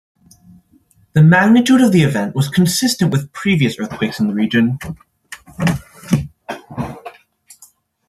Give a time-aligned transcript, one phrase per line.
[1.13, 4.79] The magnitude of the event was consistent with previous earthquakes in this region.